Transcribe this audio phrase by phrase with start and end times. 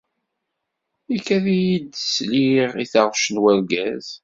[1.15, 4.07] Ikad-iyi-d sliɣ i taɣect n wergaz.